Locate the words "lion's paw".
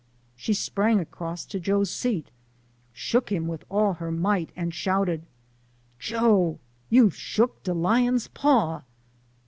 7.75-8.81